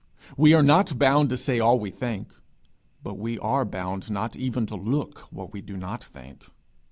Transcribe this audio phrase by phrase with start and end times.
[0.35, 2.33] We are not bound to say all we think,
[3.03, 6.45] but we are bound not even to look what we do not think.